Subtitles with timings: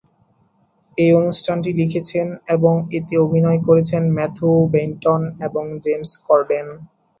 [0.97, 6.67] এই অনুষ্ঠানটি লিখেছেন, এবং এতে অভিনয় করেছেন ম্যাথু বেইনটন এবং জেমস করডেন।